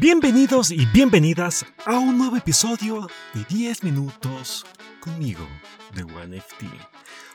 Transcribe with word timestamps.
Bienvenidos 0.00 0.72
y 0.72 0.86
bienvenidas 0.86 1.64
a 1.86 1.98
un 1.98 2.18
nuevo 2.18 2.36
episodio 2.36 3.06
de 3.32 3.44
10 3.44 3.84
minutos 3.84 4.66
conmigo 4.98 5.46
de 5.94 6.02
OneFT. 6.02 6.64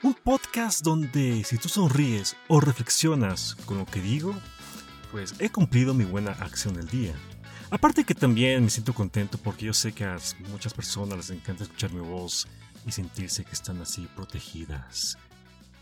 Un 0.04 0.14
podcast 0.14 0.84
donde 0.84 1.46
si 1.46 1.58
tú 1.58 1.70
sonríes 1.70 2.36
o 2.50 2.60
reflexionas 2.60 3.56
con 3.66 3.78
lo 3.78 3.86
que 3.86 4.02
digo, 4.02 4.36
pues 5.10 5.36
he 5.40 5.50
cumplido 5.50 5.94
mi 5.94 6.04
buena 6.04 6.32
acción 6.32 6.74
del 6.74 6.90
día. 6.90 7.14
Aparte 7.70 8.04
que 8.04 8.14
también 8.14 8.66
me 8.66 8.70
siento 8.70 8.94
contento 8.94 9.38
porque 9.38 9.66
yo 9.66 9.74
sé 9.74 9.94
que 9.94 10.04
a 10.04 10.18
muchas 10.50 10.74
personas 10.74 11.16
les 11.16 11.30
encanta 11.30 11.64
escuchar 11.64 11.94
mi 11.94 12.02
voz 12.02 12.46
y 12.86 12.92
sentirse 12.92 13.46
que 13.46 13.54
están 13.54 13.82
así 13.82 14.06
protegidas, 14.18 15.18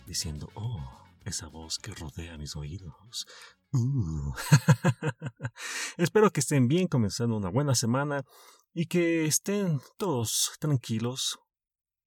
diciendo, 0.05 0.51
oh, 0.53 1.07
esa 1.25 1.47
voz 1.47 1.79
que 1.79 1.91
rodea 1.91 2.37
mis 2.37 2.55
oídos. 2.55 3.25
Uh. 3.73 4.33
Espero 5.97 6.31
que 6.31 6.39
estén 6.39 6.67
bien 6.67 6.87
comenzando 6.87 7.35
una 7.35 7.49
buena 7.49 7.75
semana 7.75 8.23
y 8.73 8.85
que 8.85 9.25
estén 9.25 9.81
todos 9.97 10.53
tranquilos, 10.59 11.39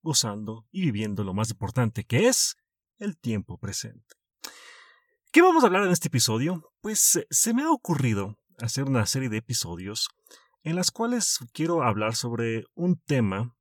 gozando 0.03 0.67
y 0.71 0.83
viviendo 0.83 1.25
lo 1.25 1.35
más 1.35 1.51
importante 1.51 2.05
que 2.05 2.29
es 2.29 2.57
el 2.99 3.19
tiempo 3.19 3.59
presente. 3.59 4.17
¿Qué 5.33 5.43
vamos 5.43 5.63
a 5.63 5.67
hablar 5.67 5.85
en 5.85 5.93
este 5.93 6.09
episodio? 6.09 6.73
Pues 6.81 7.25
se 7.29 7.55
me 7.55 7.63
ha 7.63 7.71
ocurrido 7.71 8.37
hacer 8.59 8.85
una 8.85 9.07
serie 9.07 9.29
de 9.29 9.39
episodios 9.39 10.09
en 10.63 10.77
las 10.77 10.91
cuales 10.91 11.39
quiero 11.53 11.83
hablar 11.83 12.17
sobre 12.17 12.65
un 12.75 13.01
tema 13.01 13.57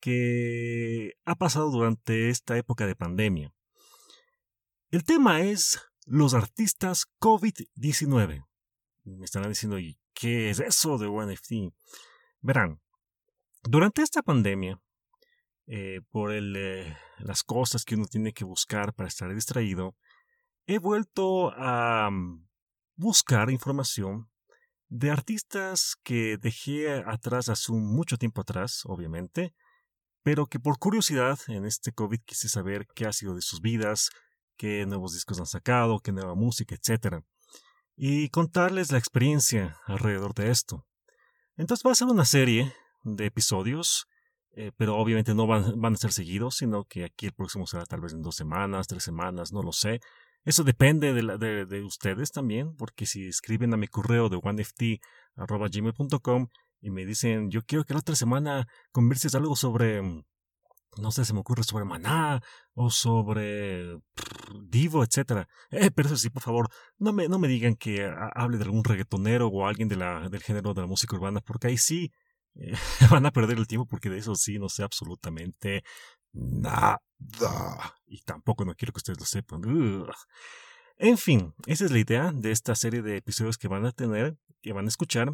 que 0.00 1.12
ha 1.24 1.34
pasado 1.34 1.70
durante 1.70 2.28
esta 2.28 2.56
época 2.56 2.86
de 2.86 2.96
pandemia. 2.96 3.54
El 4.90 5.04
tema 5.04 5.42
es 5.42 5.80
los 6.04 6.34
artistas 6.34 7.06
COVID-19. 7.20 8.46
Me 9.04 9.24
estarán 9.24 9.50
diciendo, 9.50 9.78
¿y 9.78 9.98
qué 10.14 10.50
es 10.50 10.60
eso 10.60 10.98
de 10.98 11.06
OneFT? 11.06 11.72
Verán, 12.40 12.80
durante 13.62 14.02
esta 14.02 14.22
pandemia, 14.22 14.80
eh, 15.66 16.00
por 16.10 16.32
eh, 16.32 16.96
las 17.18 17.42
cosas 17.42 17.84
que 17.84 17.94
uno 17.94 18.04
tiene 18.04 18.32
que 18.32 18.44
buscar 18.44 18.94
para 18.94 19.08
estar 19.08 19.32
distraído, 19.34 19.96
he 20.66 20.78
vuelto 20.78 21.52
a 21.56 22.10
mm, 22.10 22.46
buscar 22.96 23.50
información 23.50 24.30
de 24.88 25.10
artistas 25.10 25.96
que 26.02 26.36
dejé 26.36 27.02
atrás 27.06 27.48
hace 27.48 27.72
mucho 27.72 28.18
tiempo 28.18 28.42
atrás, 28.42 28.82
obviamente, 28.84 29.54
pero 30.22 30.46
que 30.46 30.60
por 30.60 30.78
curiosidad 30.78 31.38
en 31.48 31.64
este 31.64 31.92
COVID 31.92 32.20
quise 32.24 32.48
saber 32.48 32.86
qué 32.94 33.06
ha 33.06 33.12
sido 33.12 33.34
de 33.34 33.42
sus 33.42 33.60
vidas, 33.60 34.10
qué 34.56 34.86
nuevos 34.86 35.12
discos 35.12 35.38
han 35.38 35.46
sacado, 35.46 36.00
qué 36.00 36.12
nueva 36.12 36.34
música, 36.34 36.74
etc. 36.74 37.22
Y 37.96 38.30
contarles 38.30 38.90
la 38.92 38.98
experiencia 38.98 39.76
alrededor 39.86 40.34
de 40.34 40.50
esto. 40.50 40.86
Entonces 41.56 41.86
va 41.86 41.92
a 41.92 41.96
ser 41.96 42.08
una 42.08 42.24
serie 42.24 42.72
de 43.04 43.26
episodios, 43.26 44.08
eh, 44.52 44.72
pero 44.76 44.96
obviamente 44.96 45.34
no 45.34 45.46
van, 45.46 45.80
van, 45.80 45.94
a 45.94 45.96
ser 45.96 46.12
seguidos, 46.12 46.56
sino 46.56 46.84
que 46.84 47.04
aquí 47.04 47.26
el 47.26 47.32
próximo 47.32 47.66
será 47.66 47.86
tal 47.86 48.00
vez 48.00 48.12
en 48.12 48.22
dos 48.22 48.36
semanas, 48.36 48.86
tres 48.86 49.02
semanas, 49.04 49.52
no 49.52 49.62
lo 49.62 49.72
sé. 49.72 50.00
Eso 50.44 50.64
depende 50.64 51.12
de, 51.12 51.22
la, 51.22 51.36
de, 51.38 51.66
de 51.66 51.82
ustedes 51.82 52.32
también, 52.32 52.74
porque 52.76 53.06
si 53.06 53.26
escriben 53.26 53.72
a 53.72 53.76
mi 53.76 53.86
correo 53.88 54.28
de 54.28 54.38
oneft.gmail.com 54.42 56.48
y 56.80 56.90
me 56.90 57.06
dicen, 57.06 57.50
yo 57.50 57.62
quiero 57.62 57.84
que 57.84 57.94
la 57.94 58.00
otra 58.00 58.14
semana 58.14 58.68
converses 58.92 59.34
algo 59.34 59.56
sobre 59.56 60.02
no 60.98 61.10
sé, 61.10 61.24
se 61.24 61.32
me 61.32 61.40
ocurre 61.40 61.64
sobre 61.64 61.84
Maná 61.84 62.42
o 62.74 62.90
sobre 62.90 63.98
Divo, 64.62 65.04
etc. 65.04 65.46
Eh, 65.70 65.90
pero 65.90 66.08
eso 66.08 66.16
sí, 66.16 66.30
por 66.30 66.42
favor, 66.42 66.68
no 66.98 67.12
me, 67.12 67.28
no 67.28 67.38
me 67.38 67.48
digan 67.48 67.74
que 67.76 68.04
hable 68.34 68.58
de 68.58 68.64
algún 68.64 68.84
reggaetonero 68.84 69.48
o 69.48 69.66
alguien 69.66 69.88
de 69.88 69.96
la, 69.96 70.28
del 70.28 70.42
género 70.42 70.74
de 70.74 70.82
la 70.82 70.86
música 70.86 71.16
urbana, 71.16 71.40
porque 71.40 71.68
ahí 71.68 71.78
sí 71.78 72.12
eh, 72.54 72.74
van 73.10 73.26
a 73.26 73.32
perder 73.32 73.58
el 73.58 73.66
tiempo, 73.66 73.86
porque 73.86 74.10
de 74.10 74.18
eso 74.18 74.34
sí 74.34 74.58
no 74.58 74.68
sé 74.68 74.82
absolutamente 74.82 75.82
nada. 76.32 77.00
Y 78.06 78.22
tampoco 78.22 78.64
no 78.64 78.74
quiero 78.74 78.92
que 78.92 78.98
ustedes 78.98 79.20
lo 79.20 79.26
sepan. 79.26 79.62
En 80.96 81.18
fin, 81.18 81.54
esa 81.66 81.84
es 81.84 81.90
la 81.90 81.98
idea 81.98 82.32
de 82.32 82.52
esta 82.52 82.74
serie 82.74 83.02
de 83.02 83.16
episodios 83.16 83.58
que 83.58 83.68
van 83.68 83.84
a 83.86 83.92
tener, 83.92 84.36
que 84.62 84.72
van 84.72 84.84
a 84.84 84.88
escuchar. 84.88 85.30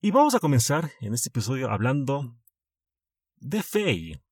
Y 0.00 0.10
vamos 0.12 0.34
a 0.34 0.40
comenzar 0.40 0.92
en 1.00 1.12
este 1.12 1.28
episodio 1.28 1.70
hablando 1.70 2.38
de 3.36 3.62
Faye. 3.62 4.22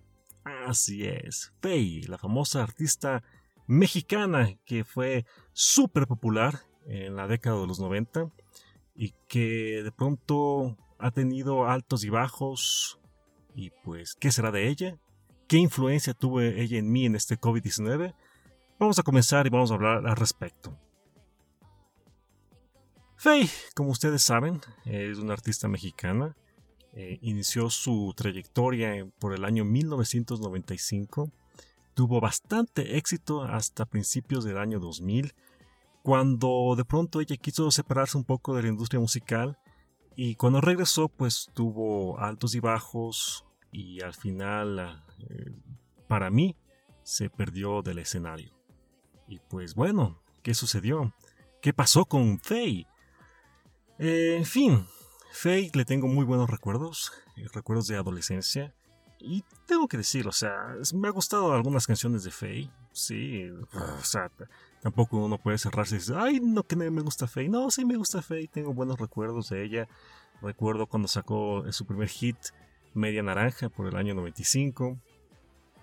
Así 0.46 1.04
es, 1.04 1.52
Faye, 1.60 2.06
la 2.06 2.18
famosa 2.18 2.62
artista 2.62 3.24
mexicana 3.66 4.56
que 4.64 4.84
fue 4.84 5.26
súper 5.52 6.06
popular 6.06 6.60
en 6.86 7.16
la 7.16 7.26
década 7.26 7.60
de 7.60 7.66
los 7.66 7.80
90 7.80 8.30
y 8.94 9.12
que 9.26 9.82
de 9.82 9.90
pronto 9.90 10.76
ha 11.00 11.10
tenido 11.10 11.66
altos 11.66 12.04
y 12.04 12.10
bajos. 12.10 13.00
Y 13.56 13.70
pues, 13.82 14.14
¿qué 14.14 14.30
será 14.30 14.52
de 14.52 14.68
ella? 14.68 14.96
¿Qué 15.48 15.56
influencia 15.56 16.14
tuvo 16.14 16.40
ella 16.40 16.78
en 16.78 16.92
mí 16.92 17.06
en 17.06 17.16
este 17.16 17.40
COVID-19? 17.40 18.14
Vamos 18.78 19.00
a 19.00 19.02
comenzar 19.02 19.48
y 19.48 19.50
vamos 19.50 19.72
a 19.72 19.74
hablar 19.74 20.06
al 20.06 20.16
respecto. 20.16 20.78
Faye, 23.16 23.50
como 23.74 23.90
ustedes 23.90 24.22
saben, 24.22 24.60
es 24.84 25.18
una 25.18 25.32
artista 25.32 25.66
mexicana 25.66 26.36
eh, 26.98 27.18
inició 27.20 27.68
su 27.68 28.14
trayectoria 28.16 29.06
por 29.18 29.34
el 29.34 29.44
año 29.44 29.66
1995. 29.66 31.30
Tuvo 31.92 32.22
bastante 32.22 32.96
éxito 32.96 33.42
hasta 33.42 33.84
principios 33.84 34.44
del 34.44 34.56
año 34.56 34.80
2000, 34.80 35.34
cuando 36.02 36.74
de 36.74 36.86
pronto 36.86 37.20
ella 37.20 37.36
quiso 37.36 37.70
separarse 37.70 38.16
un 38.16 38.24
poco 38.24 38.56
de 38.56 38.62
la 38.62 38.68
industria 38.68 38.98
musical 38.98 39.58
y 40.14 40.36
cuando 40.36 40.62
regresó 40.62 41.10
pues 41.10 41.50
tuvo 41.52 42.18
altos 42.18 42.54
y 42.54 42.60
bajos 42.60 43.44
y 43.70 44.00
al 44.00 44.14
final 44.14 45.04
eh, 45.28 45.52
para 46.08 46.30
mí 46.30 46.56
se 47.02 47.28
perdió 47.28 47.82
del 47.82 47.98
escenario. 47.98 48.54
Y 49.28 49.40
pues 49.40 49.74
bueno, 49.74 50.22
¿qué 50.42 50.54
sucedió? 50.54 51.12
¿Qué 51.60 51.74
pasó 51.74 52.06
con 52.06 52.38
Faye? 52.38 52.86
Eh, 53.98 54.36
en 54.38 54.46
fin, 54.46 54.86
Faye 55.30 55.70
le 55.74 55.84
tengo 55.84 56.06
muy 56.06 56.24
buenos 56.24 56.50
recuerdos, 56.50 57.12
eh, 57.36 57.46
recuerdos 57.52 57.86
de 57.86 57.96
adolescencia. 57.96 58.74
Y 59.18 59.44
tengo 59.66 59.88
que 59.88 59.96
decir, 59.96 60.28
o 60.28 60.32
sea, 60.32 60.76
me 60.94 61.08
ha 61.08 61.10
gustado 61.10 61.52
algunas 61.52 61.86
canciones 61.86 62.22
de 62.24 62.30
Faye. 62.30 62.70
Sí, 62.92 63.50
o 63.50 64.04
sea, 64.04 64.30
tampoco 64.80 65.18
uno 65.18 65.38
puede 65.38 65.58
cerrarse 65.58 65.96
y 65.96 65.98
decir, 65.98 66.14
ay, 66.16 66.40
no, 66.40 66.62
que 66.62 66.76
me 66.76 66.88
gusta 67.02 67.26
Faye. 67.26 67.48
No, 67.48 67.70
sí 67.70 67.84
me 67.84 67.96
gusta 67.96 68.22
Faye, 68.22 68.48
tengo 68.48 68.72
buenos 68.74 68.98
recuerdos 68.98 69.48
de 69.50 69.64
ella. 69.64 69.88
Recuerdo 70.42 70.86
cuando 70.86 71.08
sacó 71.08 71.64
su 71.72 71.86
primer 71.86 72.08
hit, 72.08 72.36
Media 72.94 73.22
Naranja, 73.22 73.68
por 73.68 73.86
el 73.86 73.96
año 73.96 74.14
95. 74.14 74.98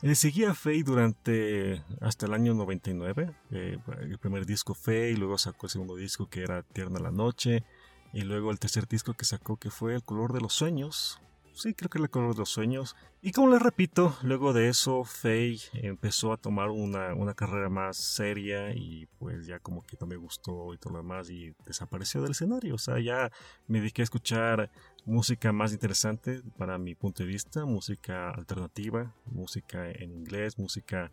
Le 0.04 0.16
seguía 0.16 0.52
a 0.52 0.54
Faye 0.54 0.84
durante 0.84 1.81
hasta 2.02 2.25
el 2.25 2.34
año 2.34 2.54
99, 2.54 3.34
eh, 3.52 3.78
el 4.02 4.18
primer 4.18 4.46
disco 4.46 4.74
Faye, 4.74 5.16
luego 5.16 5.38
sacó 5.38 5.68
el 5.68 5.70
segundo 5.70 5.96
disco 5.96 6.28
que 6.28 6.42
era 6.42 6.62
Tierna 6.62 7.00
la 7.00 7.12
Noche, 7.12 7.64
y 8.13 8.22
luego 8.22 8.51
el 8.51 8.59
tercer 8.59 8.88
disco 8.88 9.13
que 9.13 9.25
sacó 9.25 9.57
que 9.57 9.72
fue 9.72 9.96
El 9.96 10.03
color 10.03 10.34
de 10.34 10.40
los 10.40 10.53
sueños. 10.53 11.19
Sí, 11.56 11.74
creo 11.74 11.90
que 11.90 11.97
El 11.97 12.09
color 12.09 12.34
de 12.34 12.40
los 12.40 12.50
sueños. 12.50 12.96
Y 13.22 13.31
como 13.31 13.50
les 13.50 13.62
repito, 13.62 14.16
luego 14.22 14.53
de 14.53 14.69
eso 14.69 15.03
Faye 15.03 15.62
empezó 15.74 16.31
a 16.31 16.38
tomar 16.38 16.69
una, 16.69 17.13
una 17.16 17.34
carrera 17.34 17.69
más 17.69 17.97
seria 17.97 18.74
y 18.74 19.07
pues 19.18 19.47
ya 19.47 19.59
como 19.59 19.81
que 19.81 19.97
no 20.00 20.07
me 20.07 20.16
gustó 20.16 20.74
y 20.74 20.78
todo 20.78 20.94
lo 20.94 21.00
demás 21.00 21.29
y 21.29 21.56
desapareció 21.66 22.22
del 22.22 22.31
escenario. 22.31 22.75
O 22.75 22.79
sea, 22.79 23.00
ya 23.00 23.31
me 23.68 23.79
dediqué 23.79 24.01
a 24.01 24.03
escuchar 24.03 24.72
música 25.06 25.51
más 25.51 25.74
interesante 25.74 26.41
para 26.57 26.78
mi 26.78 26.95
punto 26.95 27.24
de 27.24 27.30
vista, 27.30 27.66
música 27.66 28.30
alternativa, 28.30 29.16
música 29.25 29.90
en 29.90 30.12
inglés, 30.12 30.57
música 30.59 31.12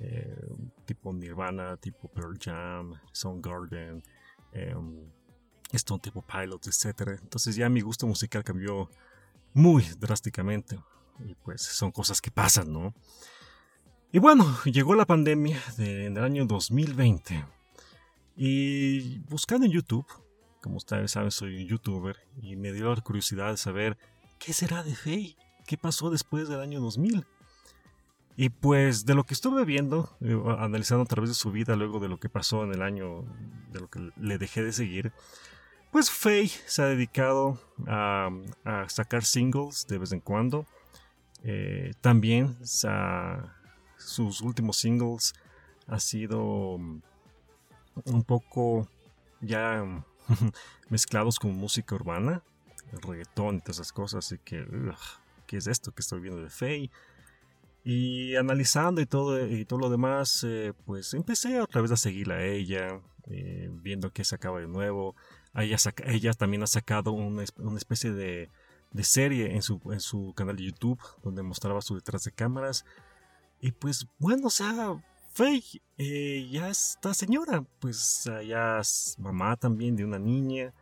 eh, 0.00 0.46
tipo 0.86 1.12
Nirvana, 1.12 1.76
tipo 1.76 2.08
Pearl 2.08 2.38
Jam, 2.38 2.94
Soundgarden. 3.12 4.02
Eh, 4.52 4.74
Stone 5.72 6.00
tipo 6.00 6.22
Pilot, 6.22 6.66
etc. 6.66 7.18
Entonces 7.22 7.56
ya 7.56 7.68
mi 7.68 7.80
gusto 7.80 8.06
musical 8.06 8.44
cambió 8.44 8.90
muy 9.54 9.84
drásticamente. 9.98 10.78
Y 11.24 11.34
pues 11.34 11.62
son 11.62 11.90
cosas 11.90 12.20
que 12.20 12.30
pasan, 12.30 12.72
¿no? 12.72 12.94
Y 14.12 14.18
bueno, 14.18 14.56
llegó 14.64 14.94
la 14.94 15.04
pandemia 15.04 15.60
de, 15.76 16.06
en 16.06 16.16
el 16.16 16.24
año 16.24 16.46
2020. 16.46 17.44
Y 18.36 19.18
buscando 19.28 19.66
en 19.66 19.72
YouTube, 19.72 20.06
como 20.62 20.76
ustedes 20.76 21.10
saben, 21.10 21.30
soy 21.30 21.62
un 21.62 21.68
youtuber, 21.68 22.16
y 22.40 22.56
me 22.56 22.72
dio 22.72 22.94
la 22.94 23.00
curiosidad 23.00 23.50
de 23.50 23.56
saber 23.56 23.98
qué 24.38 24.52
será 24.52 24.82
de 24.82 24.94
Faye, 24.94 25.36
qué 25.66 25.76
pasó 25.76 26.08
después 26.08 26.48
del 26.48 26.60
año 26.60 26.80
2000. 26.80 27.26
Y 28.36 28.50
pues 28.50 29.04
de 29.04 29.16
lo 29.16 29.24
que 29.24 29.34
estuve 29.34 29.64
viendo, 29.64 30.16
eh, 30.20 30.40
analizando 30.58 31.02
a 31.02 31.06
través 31.06 31.30
de 31.30 31.34
su 31.34 31.50
vida, 31.50 31.74
luego 31.74 31.98
de 31.98 32.08
lo 32.08 32.20
que 32.20 32.28
pasó 32.28 32.62
en 32.62 32.72
el 32.72 32.82
año, 32.82 33.24
de 33.72 33.80
lo 33.80 33.90
que 33.90 34.12
le 34.16 34.38
dejé 34.38 34.62
de 34.62 34.72
seguir, 34.72 35.12
pues 35.90 36.10
Faye 36.10 36.50
se 36.66 36.82
ha 36.82 36.86
dedicado 36.86 37.58
a, 37.86 38.30
sacar 38.88 39.24
singles 39.24 39.86
de 39.86 39.98
vez 39.98 40.12
en 40.12 40.20
cuando. 40.20 40.66
Eh, 41.44 41.92
también 42.00 42.56
sus 43.96 44.40
últimos 44.40 44.76
singles 44.76 45.34
ha 45.86 46.00
sido 46.00 46.78
un 48.04 48.24
poco 48.26 48.88
ya 49.40 49.84
mezclados 50.88 51.38
con 51.38 51.54
música 51.54 51.94
urbana, 51.94 52.42
reggaetón 53.02 53.56
y 53.56 53.60
todas 53.60 53.76
esas 53.76 53.92
cosas. 53.92 54.26
Así 54.26 54.38
que, 54.44 54.66
¿qué 55.46 55.56
es 55.56 55.66
esto 55.66 55.92
que 55.92 56.00
estoy 56.02 56.20
viendo 56.20 56.42
de 56.42 56.50
Faye? 56.50 56.90
Y 57.84 58.36
analizando 58.36 59.00
y 59.00 59.06
todo, 59.06 59.46
y 59.46 59.64
todo 59.64 59.78
lo 59.78 59.88
demás, 59.88 60.44
eh, 60.46 60.74
pues 60.84 61.14
empecé 61.14 61.60
otra 61.60 61.80
vez 61.80 61.90
a 61.90 61.96
seguirla 61.96 62.34
a 62.34 62.44
ella, 62.44 63.00
eh, 63.30 63.70
viendo 63.72 64.12
qué 64.12 64.24
sacaba 64.24 64.60
de 64.60 64.68
nuevo. 64.68 65.14
Ella, 65.54 65.76
ella 66.04 66.32
también 66.34 66.62
ha 66.62 66.66
sacado 66.66 67.12
una, 67.12 67.42
especie 67.42 68.12
de, 68.12 68.50
serie 69.02 69.54
en 69.54 69.62
su, 69.62 69.80
en 69.92 70.00
su 70.00 70.32
canal 70.34 70.56
de 70.56 70.64
YouTube 70.64 71.00
donde 71.22 71.42
mostraba 71.42 71.80
su 71.80 71.94
detrás 71.94 72.24
de 72.24 72.32
cámaras. 72.32 72.84
Y 73.60 73.72
pues 73.72 74.06
bueno, 74.18 74.46
o 74.46 74.50
sea, 74.50 75.00
Faye 75.32 75.82
eh, 75.98 76.48
ya 76.50 76.68
está 76.68 77.14
señora, 77.14 77.64
pues 77.80 78.28
ya 78.46 78.78
es 78.78 79.16
mamá 79.18 79.56
también 79.56 79.96
de 79.96 80.04
una 80.04 80.18
niña. 80.18 80.72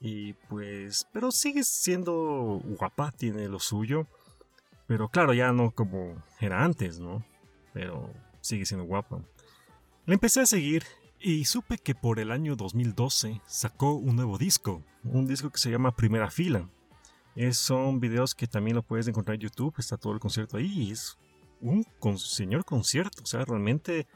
Y 0.00 0.34
pues, 0.34 1.06
pero 1.12 1.30
sigue 1.30 1.64
siendo 1.64 2.60
guapa, 2.62 3.12
tiene 3.12 3.48
lo 3.48 3.58
suyo. 3.58 4.06
Pero 4.86 5.08
claro, 5.08 5.32
ya 5.32 5.52
no 5.52 5.70
como 5.70 6.22
era 6.40 6.62
antes, 6.62 7.00
¿no? 7.00 7.24
Pero 7.72 8.12
sigue 8.40 8.66
siendo 8.66 8.84
guapa. 8.84 9.22
Le 10.04 10.14
empecé 10.14 10.42
a 10.42 10.46
seguir 10.46 10.84
y 11.26 11.46
supe 11.46 11.78
que 11.78 11.94
por 11.94 12.20
el 12.20 12.30
año 12.30 12.54
2012 12.54 13.40
sacó 13.46 13.94
un 13.94 14.14
nuevo 14.14 14.36
disco, 14.36 14.84
un 15.04 15.26
disco 15.26 15.48
que 15.48 15.56
se 15.56 15.70
llama 15.70 15.96
Primera 15.96 16.30
Fila. 16.30 16.68
Es, 17.34 17.56
son 17.56 17.98
videos 17.98 18.34
que 18.34 18.46
también 18.46 18.76
lo 18.76 18.82
puedes 18.82 19.08
encontrar 19.08 19.36
en 19.36 19.40
YouTube, 19.40 19.74
está 19.78 19.96
todo 19.96 20.12
el 20.12 20.20
concierto 20.20 20.58
ahí. 20.58 20.90
Es 20.90 21.16
un 21.62 21.86
señor 22.18 22.66
concierto, 22.66 23.22
o 23.22 23.26
sea, 23.26 23.42
realmente 23.46 24.06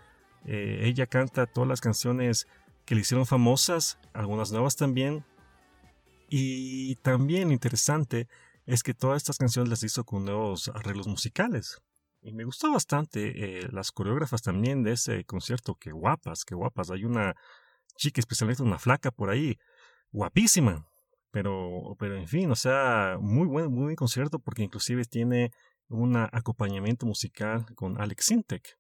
eh, 0.45 0.81
ella 0.83 1.07
canta 1.07 1.47
todas 1.47 1.67
las 1.67 1.81
canciones 1.81 2.47
que 2.85 2.95
le 2.95 3.01
hicieron 3.01 3.25
famosas, 3.25 3.99
algunas 4.13 4.53
nuevas 4.53 4.77
también. 4.77 5.25
Y 6.29 6.95
también 6.97 7.51
interesante 7.53 8.29
es 8.67 8.83
que 8.83 8.93
todas 8.93 9.17
estas 9.17 9.39
canciones 9.39 9.71
las 9.71 9.83
hizo 9.83 10.05
con 10.05 10.27
nuevos 10.27 10.71
arreglos 10.75 11.07
musicales. 11.07 11.81
Y 12.21 12.33
me 12.33 12.45
gustó 12.45 12.73
bastante 12.73 13.61
eh, 13.61 13.69
las 13.71 13.93
coreógrafas 13.93 14.43
también 14.43 14.83
de 14.83 14.93
ese 14.93 15.25
concierto. 15.25 15.77
Qué 15.77 15.93
guapas, 15.93 16.45
qué 16.45 16.55
guapas. 16.55 16.91
Hay 16.91 17.05
una 17.05 17.35
chica, 17.97 18.21
especialmente 18.21 18.63
una 18.63 18.79
flaca 18.79 19.11
por 19.11 19.31
ahí, 19.31 19.59
guapísima. 20.11 20.87
Pero, 21.31 21.95
pero 21.99 22.17
en 22.17 22.27
fin, 22.27 22.51
o 22.51 22.57
sea, 22.57 23.19
muy 23.21 23.47
buen, 23.47 23.71
muy 23.71 23.85
buen 23.85 23.97
concierto 23.97 24.39
porque 24.39 24.63
inclusive 24.63 25.05
tiene 25.05 25.51
un 25.89 26.17
acompañamiento 26.17 27.07
musical 27.07 27.67
con 27.75 28.01
Alex 28.01 28.25
Sintek. 28.27 28.79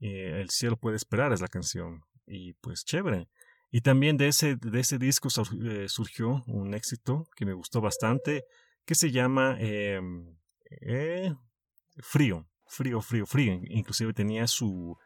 Eh, 0.00 0.40
el 0.40 0.50
cielo 0.50 0.76
puede 0.76 0.96
esperar 0.96 1.32
es 1.32 1.40
la 1.40 1.48
canción. 1.48 2.02
Y 2.26 2.54
pues 2.54 2.84
chévere. 2.84 3.28
Y 3.70 3.82
también 3.82 4.16
de 4.16 4.28
ese, 4.28 4.56
de 4.56 4.80
ese 4.80 4.98
disco 4.98 5.28
eh, 5.64 5.88
surgió 5.88 6.42
un 6.46 6.74
éxito 6.74 7.28
que 7.36 7.46
me 7.46 7.52
gustó 7.52 7.80
bastante 7.80 8.44
que 8.84 8.94
se 8.94 9.12
llama 9.12 9.56
em, 9.60 10.36
eh, 10.80 11.32
Frío, 11.98 12.48
Frío, 12.70 13.00
Frío, 13.02 13.26
Frío. 13.26 13.60
Inclusive 13.68 14.14
tenía 14.14 14.46
su, 14.46 14.96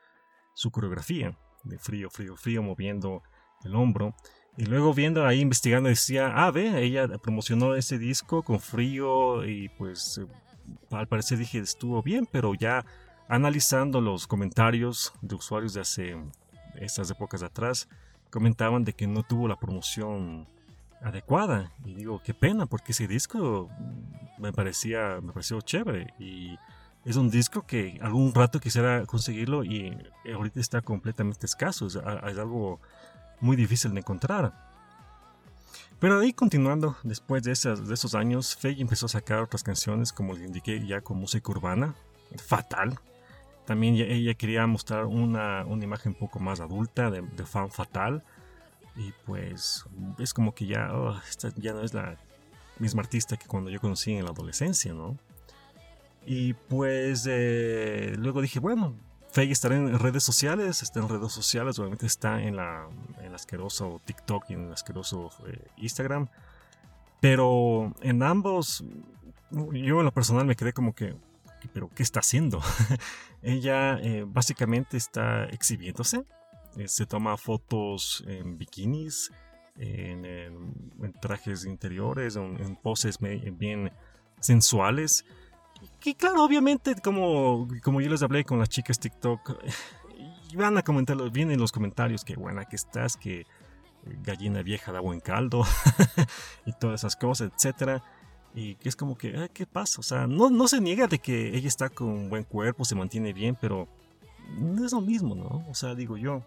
su 0.53 0.71
coreografía 0.71 1.37
de 1.65 1.79
Frío, 1.79 2.11
Frío, 2.11 2.37
Frío, 2.37 2.63
moviendo 2.63 3.23
el 3.65 3.75
hombro. 3.75 4.15
Y 4.59 4.67
luego 4.67 4.93
viendo 4.93 5.27
ahí, 5.27 5.41
investigando, 5.41 5.89
decía, 5.89 6.31
ah, 6.35 6.51
ve, 6.51 6.83
ella 6.83 7.09
promocionó 7.19 7.75
ese 7.75 7.99
disco 7.99 8.43
con 8.43 8.61
Frío 8.61 9.47
y 9.47 9.71
pues 9.71 10.19
eh, 10.19 10.27
al 10.91 11.09
parecer 11.09 11.39
dije, 11.39 11.59
estuvo 11.59 12.03
bien, 12.03 12.29
pero 12.31 12.55
ya 12.55 12.85
analizando 13.29 14.03
los 14.03 14.27
comentarios 14.27 15.15
de 15.23 15.35
usuarios 15.35 15.73
de 15.73 15.81
hace 15.81 16.17
estas 16.77 17.11
épocas 17.11 17.43
atrás, 17.43 17.89
comentaban 18.31 18.85
de 18.85 18.93
que 18.93 19.07
no 19.07 19.23
tuvo 19.23 19.49
la 19.49 19.57
promoción 19.57 20.47
adecuada. 21.01 21.73
Y 21.85 21.95
digo, 21.95 22.21
qué 22.23 22.35
pena, 22.35 22.67
porque 22.67 22.93
ese 22.93 23.09
disco 23.09 23.71
me 24.39 24.53
parecía, 24.53 25.21
me 25.23 25.33
pareció 25.33 25.63
chévere. 25.63 26.13
Y 26.19 26.59
es 27.05 27.17
un 27.17 27.31
disco 27.31 27.67
que 27.67 27.99
algún 28.03 28.35
rato 28.35 28.61
quisiera 28.61 29.05
conseguirlo 29.07 29.63
y 29.65 29.97
ahorita 30.33 30.61
está 30.61 30.81
completamente 30.81 31.47
escaso. 31.47 31.87
Es, 31.87 31.97
algo 31.97 32.81
muy 33.41 33.57
difícil 33.57 33.93
de 33.93 34.01
encontrar. 34.01 34.53
Pero 36.01 36.19
ahí 36.19 36.33
continuando, 36.33 36.97
después 37.03 37.43
de, 37.43 37.53
esas, 37.53 37.87
de 37.87 37.95
esos 37.95 38.15
años, 38.15 38.57
Faye 38.57 38.81
empezó 38.81 39.07
a 39.07 39.11
sacar 39.11 39.41
otras 39.41 39.63
canciones, 39.63 40.13
como 40.13 40.35
le 40.35 40.45
indiqué, 40.45 40.85
ya 40.87 41.03
con 41.03 41.19
música 41.19 41.51
urbana. 41.51 41.95
Fatal. 42.37 42.99
También 43.67 43.95
ella 43.97 44.35
quería 44.35 44.67
mostrar 44.67 45.07
una, 45.07 45.65
una 45.67 45.85
imagen 45.85 46.13
un 46.13 46.19
poco 46.19 46.39
más 46.39 46.61
adulta 46.61 47.11
de, 47.11 47.23
fan 47.47 47.71
fatal 47.71 48.23
y 48.97 49.13
pues 49.25 49.85
es 50.19 50.35
como 50.35 50.55
que 50.55 50.67
ya, 50.67 50.93
oh, 50.93 51.19
ya 51.57 51.73
no 51.73 51.81
es 51.81 51.95
la 51.95 52.19
misma 52.79 53.03
artista 53.03 53.37
que 53.37 53.47
cuando 53.47 53.71
yo 53.71 53.81
conocí 53.81 54.13
en 54.13 54.25
la 54.25 54.33
adolescencia, 54.33 54.93
¿no? 54.93 55.17
Y 56.27 56.55
pues 56.55 57.27
eh, 57.29 58.15
luego 58.17 58.41
dije, 58.41 58.61
bueno, 58.61 58.97
Faye 59.35 59.51
estará 59.51 59.75
en 59.75 59.99
redes 59.99 60.23
sociales, 60.23 60.81
está 60.81 61.01
en 61.01 61.09
redes 61.09 61.33
sociales, 61.33 61.77
obviamente 61.81 62.07
está 62.07 62.41
en 62.41 62.55
la 62.55 62.87
en 63.21 63.35
asqueroso 63.35 64.01
TikTok 64.05 64.45
y 64.49 64.53
en 64.53 64.67
el 64.67 64.73
asqueroso 64.73 65.31
eh, 65.49 65.59
Instagram. 65.79 66.29
Pero 67.21 67.93
en 68.01 68.23
ambos, 68.23 68.85
yo 69.51 69.99
en 69.99 70.05
lo 70.05 70.13
personal 70.13 70.47
me 70.47 70.55
quedé 70.55 70.73
como 70.73 70.95
que, 70.95 71.17
pero 71.73 71.91
¿qué 71.93 72.05
está 72.05 72.21
haciendo? 72.21 72.61
Ella 73.43 73.99
eh, 74.01 74.25
básicamente 74.25 74.97
está 74.97 75.47
exhibiéndose, 75.47 76.25
eh, 76.77 76.87
se 76.87 77.05
toma 77.05 77.37
fotos 77.37 78.23
en 78.29 78.57
bikinis, 78.57 79.33
en, 79.77 80.73
trajes 81.21 81.65
interiores, 81.65 82.37
en, 82.37 82.77
poses 82.77 83.19
bien 83.19 83.91
sensuales. 84.39 85.25
Y 86.05 86.15
claro, 86.15 86.45
obviamente, 86.45 86.95
como, 86.97 87.67
como 87.83 88.01
yo 88.01 88.11
les 88.11 88.23
hablé 88.23 88.45
con 88.45 88.59
las 88.59 88.69
chicas 88.69 88.99
TikTok, 88.99 89.57
van 90.55 90.77
a 90.77 90.83
comentar, 90.83 91.17
vienen 91.31 91.59
los 91.59 91.73
comentarios 91.73 92.25
que 92.25 92.37
buena 92.37 92.67
que 92.67 92.77
estás, 92.77 93.17
que 93.17 93.47
gallina 94.23 94.63
vieja 94.63 94.93
da 94.93 95.01
buen 95.01 95.21
caldo 95.21 95.65
y 96.67 96.73
todas 96.73 97.01
esas 97.01 97.17
cosas, 97.17 97.51
etcétera. 97.55 98.03
Y 98.55 98.77
que 98.77 98.89
es 98.89 98.97
como 98.97 99.17
que, 99.17 99.51
¿qué 99.53 99.67
pasa? 99.67 100.01
O 100.01 100.05
sea, 100.05 100.27
no, 100.27 100.51
no 100.51 100.69
se 100.69 100.81
niega 100.81 101.07
de 101.07 101.19
que 101.19 101.57
ella 101.57 101.69
está 101.69 101.89
con 101.89 102.09
un 102.09 102.29
buen 102.29 102.45
cuerpo, 102.45 102.85
se 102.85 102.95
mantiene 102.95 103.33
bien, 103.33 103.57
pero 103.61 103.89
no 104.59 104.85
es 104.85 104.93
lo 104.93 105.01
mismo, 105.01 105.35
¿no? 105.35 105.65
O 105.69 105.75
sea, 105.75 105.95
digo 105.95 106.17
yo. 106.17 106.43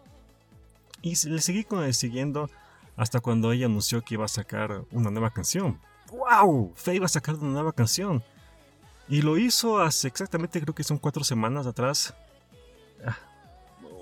Y 1.02 1.16
le 1.28 1.42
seguí 1.42 1.64
con 1.64 1.94
siguiendo 1.94 2.50
hasta 2.96 3.20
cuando 3.20 3.52
ella 3.52 3.66
anunció 3.66 4.04
que 4.04 4.14
iba 4.14 4.26
a 4.26 4.30
sacar 4.30 4.84
una 4.92 5.10
nueva 5.10 5.32
canción. 5.32 5.80
¡Wow! 6.12 6.74
Faye 6.76 6.98
iba 6.98 7.06
a 7.08 7.10
sacar 7.10 7.36
una 7.36 7.50
nueva 7.50 7.74
canción. 7.74 8.24
Y 9.10 9.22
lo 9.22 9.38
hizo 9.38 9.80
hace 9.80 10.08
exactamente, 10.08 10.62
creo 10.62 10.76
que 10.76 10.84
son 10.84 10.98
cuatro 10.98 11.24
semanas 11.24 11.66
atrás. 11.66 12.14
Ah, 13.06 13.18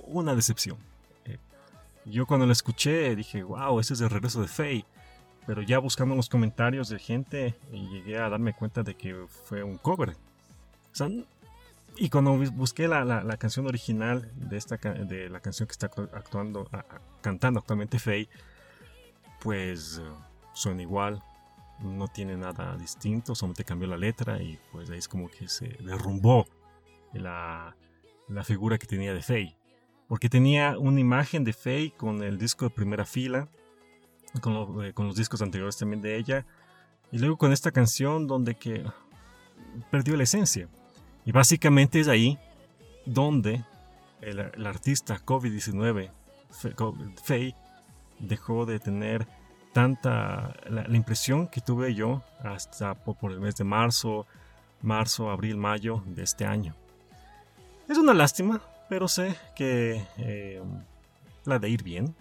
una 0.08 0.34
decepción. 0.34 0.78
Eh, 1.26 1.38
yo 2.06 2.26
cuando 2.26 2.46
la 2.46 2.54
escuché 2.54 3.16
dije, 3.16 3.44
wow, 3.44 3.80
ese 3.80 3.94
es 3.94 4.02
el 4.02 4.10
regreso 4.10 4.42
de 4.42 4.48
Faye. 4.48 4.86
Pero 5.46 5.62
ya 5.62 5.78
buscando 5.78 6.16
los 6.16 6.28
comentarios 6.28 6.90
de 6.90 6.98
gente, 6.98 7.56
llegué 7.72 8.18
a 8.18 8.30
darme 8.30 8.54
cuenta 8.54 8.82
de 8.82 8.96
que 8.96 9.28
fue 9.46 9.62
un 9.62 9.78
cover. 9.78 10.18
Y 11.98 12.10
cuando 12.10 12.36
busqué 12.54 12.88
la, 12.88 13.06
la, 13.06 13.38
canción 13.38 13.68
original 13.68 14.32
de, 14.36 14.58
esta, 14.58 14.78
de 14.78 15.30
la 15.30 15.40
canción 15.40 15.68
que 15.68 15.74
está 15.74 15.86
actuando, 16.14 16.68
cantando 17.22 17.60
actualmente 17.60 18.00
Faye, 18.00 18.28
pues 19.40 20.02
suena 20.54 20.82
igual, 20.82 21.22
no 21.80 22.08
tiene 22.08 22.38
nada 22.38 22.78
distinto, 22.78 23.36
solamente 23.36 23.66
cambió 23.66 23.88
la 23.88 23.98
letra 23.98 24.42
y 24.42 24.58
pues 24.72 24.90
ahí 24.90 24.98
es 24.98 25.08
como 25.08 25.30
que 25.30 25.48
se 25.48 25.68
derrumbó 25.82 26.46
la, 27.14 27.76
la 28.28 28.44
figura 28.44 28.78
que 28.78 28.88
tenía 28.88 29.14
de 29.14 29.22
Faye. 29.22 29.58
Porque 30.08 30.30
tenía 30.30 30.78
una 30.78 31.00
imagen 31.00 31.44
de 31.44 31.54
Faye 31.54 31.94
con 31.96 32.22
el 32.24 32.38
disco 32.38 32.66
de 32.66 32.72
primera 32.72 33.06
fila, 33.06 33.50
con, 34.42 34.86
eh, 34.86 34.94
los 34.96 35.16
discos 35.16 35.42
anteriores 35.42 35.78
también 35.78 36.02
de 36.02 36.18
ella, 36.18 36.46
y 37.12 37.20
luego 37.20 37.38
con 37.38 37.52
esta 37.52 37.72
canción 37.72 38.28
donde 38.28 38.56
que 38.56 38.86
perdió 39.92 40.16
la 40.16 40.24
esencia. 40.24 40.70
Y 41.26 41.32
básicamente 41.32 42.00
es 42.00 42.08
ahí 42.08 42.38
donde 43.06 43.64
el, 44.22 44.66
artista 44.66 45.20
COVID-19, 45.24 46.12
Faye, 47.24 47.56
dejó 48.20 48.66
de 48.66 48.80
tener 48.80 49.28
tanta 49.76 50.56
la, 50.70 50.88
impresión 50.96 51.50
que 51.50 51.60
tuve 51.60 51.94
yo 51.94 52.24
hasta 52.42 52.96
por, 52.96 53.30
el 53.34 53.42
mes 53.42 53.58
de 53.58 53.66
marzo, 53.66 54.26
marzo, 54.82 55.30
abril, 55.30 55.58
mayo 55.58 56.02
de 56.06 56.24
este 56.24 56.46
año. 56.46 56.74
Es 57.90 57.98
una 57.98 58.14
lástima, 58.14 58.62
pero 58.88 59.10
sé 59.10 59.36
que 59.54 60.02
eh, 60.18 60.64
la 61.44 61.60
de 61.60 61.68
ir 61.68 61.84
bien, 61.84 62.16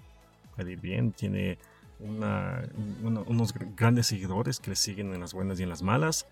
la 0.56 0.64
de 0.64 0.72
ir 0.72 0.80
bien, 0.80 1.12
tiene 1.12 1.56
unos 2.00 3.54
grandes 3.76 4.08
seguidores 4.08 4.58
que 4.58 4.70
le 4.70 4.76
siguen 4.76 5.14
en 5.14 5.20
las 5.20 5.32
buenas 5.32 5.60
y 5.60 5.62
en 5.62 5.68
las 5.68 5.82
malas. 5.82 6.26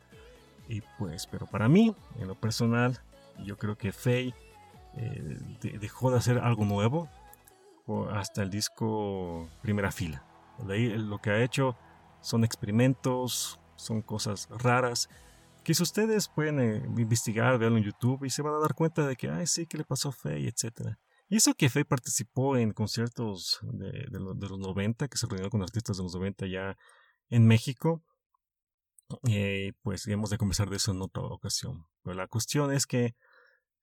Y 0.67 0.81
pues, 0.99 1.29
pero 1.29 1.47
para 1.47 1.69
mí, 1.69 1.95
en 2.19 2.27
lo 2.27 2.35
personal, 2.35 2.99
yo 3.45 3.57
creo 3.59 3.79
que 3.79 3.93
Faye 3.93 4.35
eh, 4.97 5.39
dejó 5.81 6.11
de 6.11 6.17
hacer 6.17 6.39
algo 6.39 6.65
nuevo 6.65 7.09
hasta 8.11 8.43
el 8.43 8.51
disco 8.51 9.49
Primera 9.63 9.93
Fila. 9.93 10.25
Lo 10.59 11.19
que 11.19 11.31
ha 11.31 11.43
hecho 11.43 11.77
son 12.21 12.45
experimentos, 12.45 13.61
son 13.77 14.03
cosas 14.03 14.49
raras, 14.51 15.09
que 15.65 15.75
si 15.75 15.83
ustedes 15.83 16.29
pueden 16.29 16.61
eh, 16.61 16.83
investigar, 16.97 17.59
verlo 17.59 17.79
en 17.79 17.85
YouTube 17.85 18.25
y 18.25 18.31
se 18.31 18.43
van 18.43 18.55
a 18.55 18.59
dar 18.59 18.75
cuenta 18.75 19.07
de 19.07 19.17
que, 19.17 19.31
ay, 19.31 19.47
sí, 19.47 19.67
¿qué 19.67 19.79
le 19.79 19.85
pasó 19.85 20.09
a 20.09 20.13
Faye, 20.13 20.49
etcétera. 20.49 20.99
Y 21.29 21.37
eso 21.37 21.55
que 21.55 21.71
Faye 21.71 21.85
participó 21.85 22.57
en 22.57 22.73
conciertos 22.73 23.61
de, 23.63 24.07
los 24.11 24.59
90, 24.59 25.09
que 25.09 25.17
se 25.17 25.27
reunió 25.27 25.51
con 25.51 25.63
artistas 25.63 25.97
de 25.97 26.03
los 26.03 26.15
90 26.15 26.47
ya 26.47 26.77
en 27.29 27.47
México, 27.47 28.03
eh, 29.29 29.73
pues 29.83 30.07
hemos 30.09 30.31
de 30.31 30.39
conversar 30.39 30.69
de 30.69 30.77
eso 30.77 30.93
en 30.93 31.01
otra 31.01 31.23
ocasión. 31.23 31.87
Pero 32.03 32.15
la 32.17 32.27
cuestión 32.27 32.73
es 32.73 32.87
que 32.87 33.15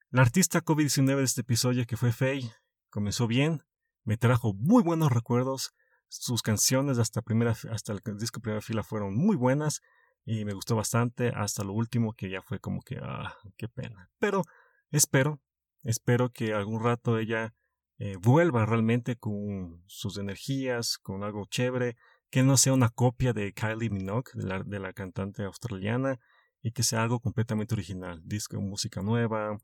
la 0.10 0.22
artista 0.22 0.64
COVID-19 0.64 1.16
de 1.16 1.24
este 1.24 1.42
episodio, 1.42 1.86
que 1.86 1.98
fue 1.98 2.12
Faye, 2.12 2.52
comenzó 2.90 3.26
bien, 3.26 3.64
me 4.04 4.18
trajo 4.18 4.54
muy 4.54 4.84
buenos 4.84 5.12
recuerdos, 5.12 5.74
sus 6.10 6.42
canciones 6.42 6.98
hasta, 6.98 7.22
primera, 7.22 7.52
hasta 7.72 7.94
el 7.94 8.02
disco 8.18 8.42
primera 8.42 8.62
fila 8.62 8.84
fueron 8.84 9.16
muy 9.16 9.36
buenas 9.36 9.82
y 10.26 10.44
me 10.44 10.54
gustó 10.54 10.76
bastante 10.76 11.30
hasta 11.30 11.64
lo 11.64 11.74
último 11.74 12.14
que 12.14 12.30
ya 12.30 12.42
fue 12.42 12.60
como 12.60 12.82
que, 12.82 12.98
ah, 13.02 13.36
qué 13.58 13.68
pena. 13.68 14.10
Pero 14.20 14.44
espero, 14.92 15.40
espero 15.84 16.32
que 16.32 16.54
algún 16.54 16.84
rato 16.84 17.18
ella 17.18 17.54
eh, 18.00 18.16
vuelva 18.20 18.66
realmente 18.66 19.18
con 19.18 19.84
sus 19.88 20.18
energías, 20.18 20.98
con 20.98 21.24
algo 21.24 21.46
chévere, 21.50 21.96
que 22.30 22.44
no 22.44 22.58
sea 22.58 22.74
una 22.74 22.90
copia 22.90 23.34
de 23.34 23.54
Kylie 23.54 23.90
Minogue, 23.90 24.32
de 24.34 24.44
la, 24.46 24.64
de 24.64 24.80
la 24.80 24.94
cantante 24.94 25.44
australiana, 25.44 26.20
y 26.62 26.72
que 26.72 26.84
sea 26.84 27.04
algo 27.04 27.20
completamente 27.20 27.74
original, 27.74 28.22
disco, 28.24 28.60
música 28.60 29.02
nueva, 29.02 29.58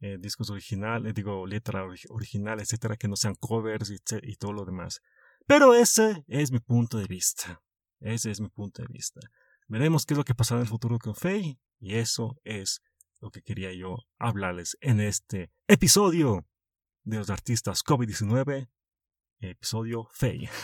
eh, 0.00 0.18
discos 0.20 0.50
originales, 0.50 1.14
digo, 1.14 1.46
letra 1.46 1.84
original, 2.10 2.60
etcétera, 2.60 2.96
que 2.96 3.08
no 3.08 3.16
sean 3.16 3.34
covers 3.34 3.90
y 3.90 4.36
todo 4.36 4.52
lo 4.52 4.64
demás. 4.64 5.00
Pero 5.46 5.74
ese 5.74 6.24
es 6.26 6.50
mi 6.50 6.58
punto 6.58 6.96
de 6.96 7.04
vista. 7.06 7.62
Ese 8.00 8.30
es 8.30 8.40
mi 8.40 8.48
punto 8.48 8.80
de 8.80 8.88
vista. 8.88 9.20
Veremos 9.68 10.06
qué 10.06 10.14
es 10.14 10.18
lo 10.18 10.24
que 10.24 10.34
pasará 10.34 10.60
en 10.60 10.64
el 10.64 10.70
futuro 10.70 10.98
con 10.98 11.14
Faye. 11.14 11.58
Y 11.78 11.96
eso 11.96 12.40
es 12.44 12.80
lo 13.20 13.30
que 13.30 13.42
quería 13.42 13.70
yo 13.74 13.98
hablarles 14.18 14.78
en 14.80 15.00
este 15.00 15.52
episodio 15.68 16.46
de 17.02 17.18
los 17.18 17.28
artistas 17.28 17.84
COVID-19. 17.84 18.70
Episodio 19.40 20.08
Faye. 20.12 20.48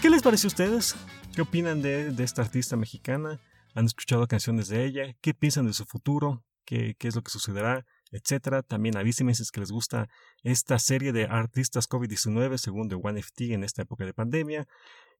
¿Qué 0.00 0.08
les 0.08 0.22
parece 0.22 0.46
a 0.46 0.48
ustedes? 0.48 0.96
¿Qué 1.34 1.42
opinan 1.42 1.82
de, 1.82 2.12
de, 2.12 2.24
esta 2.24 2.40
artista 2.40 2.76
mexicana? 2.76 3.38
¿Han 3.74 3.84
escuchado 3.84 4.26
canciones 4.26 4.68
de 4.68 4.86
ella? 4.86 5.14
¿Qué 5.20 5.34
piensan 5.34 5.66
de 5.66 5.74
su 5.74 5.84
futuro? 5.84 6.42
¿Qué, 6.64 6.94
qué 6.98 7.08
es 7.08 7.14
lo 7.14 7.22
que 7.22 7.30
sucederá? 7.30 7.84
Etcétera. 8.14 8.62
También 8.62 8.96
avísenme 8.96 9.34
si 9.34 9.42
es 9.42 9.50
que 9.50 9.60
les 9.60 9.70
gusta 9.70 10.08
esta 10.42 10.78
serie 10.78 11.12
de 11.12 11.24
artistas 11.24 11.88
COVID-19 11.88 12.56
según 12.58 12.88
The 12.88 12.94
One 12.94 13.20
FT 13.20 13.52
en 13.52 13.64
esta 13.64 13.82
época 13.82 14.04
de 14.04 14.14
pandemia. 14.14 14.66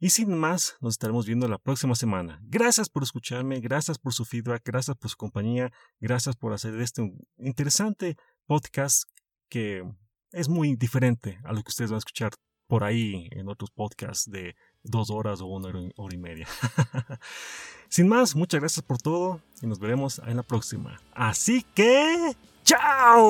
Y 0.00 0.10
sin 0.10 0.36
más, 0.36 0.76
nos 0.80 0.94
estaremos 0.94 1.26
viendo 1.26 1.48
la 1.48 1.58
próxima 1.58 1.94
semana. 1.94 2.40
Gracias 2.42 2.88
por 2.88 3.02
escucharme, 3.02 3.60
gracias 3.60 3.98
por 3.98 4.12
su 4.12 4.24
feedback, 4.24 4.62
gracias 4.64 4.96
por 4.96 5.10
su 5.10 5.16
compañía, 5.16 5.72
gracias 6.00 6.36
por 6.36 6.52
hacer 6.52 6.80
este 6.80 7.12
interesante 7.38 8.16
podcast 8.46 9.04
que 9.48 9.84
es 10.32 10.48
muy 10.48 10.76
diferente 10.76 11.38
a 11.44 11.52
lo 11.52 11.62
que 11.62 11.70
ustedes 11.70 11.90
van 11.90 11.96
a 11.96 11.98
escuchar 11.98 12.32
por 12.66 12.82
ahí 12.82 13.28
en 13.32 13.48
otros 13.48 13.70
podcasts 13.70 14.30
de 14.30 14.56
dos 14.82 15.10
horas 15.10 15.40
o 15.40 15.46
una 15.46 15.68
hora 15.96 16.14
y 16.14 16.18
media. 16.18 16.48
Sin 17.88 18.08
más, 18.08 18.34
muchas 18.34 18.60
gracias 18.60 18.84
por 18.84 18.98
todo 18.98 19.40
y 19.62 19.66
nos 19.66 19.78
veremos 19.78 20.20
en 20.26 20.36
la 20.36 20.42
próxima. 20.42 21.00
Así 21.12 21.64
que... 21.74 22.34
¡Chao! 22.64 23.22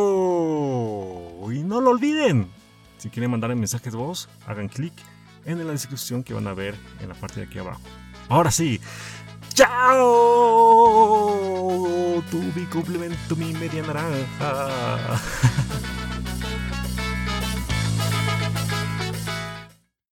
Y 1.52 1.64
no 1.64 1.80
lo 1.80 1.90
olviden. 1.90 2.48
Si 2.98 3.10
quieren 3.10 3.32
mandar 3.32 3.54
mensajes 3.56 3.94
voz, 3.94 4.28
hagan 4.46 4.68
clic 4.68 4.92
en 5.44 5.58
la 5.66 5.72
descripción 5.72 6.22
que 6.22 6.32
van 6.34 6.46
a 6.46 6.54
ver 6.54 6.76
en 7.00 7.08
la 7.08 7.14
parte 7.14 7.40
de 7.40 7.46
aquí 7.46 7.58
abajo. 7.58 7.82
Ahora 8.28 8.52
sí. 8.52 8.80
¡Chao! 9.52 10.02
Tu 12.30 12.38
mi 12.38 12.64
complemento, 12.66 13.34
mi 13.36 13.52
media 13.52 13.82
naranja. 13.82 15.20